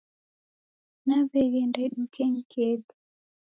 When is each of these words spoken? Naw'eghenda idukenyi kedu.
Naw'eghenda 1.05 1.79
idukenyi 1.87 2.41
kedu. 2.51 2.93